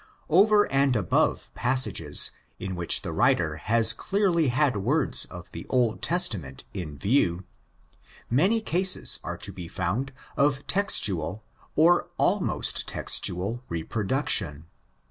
[0.31, 6.01] Over and above passages in which the writer has clearly had words of the Old
[6.01, 7.43] Testament in view,
[8.27, 11.43] many cases are to be found of textual
[11.75, 14.65] or almost textual reproduction.!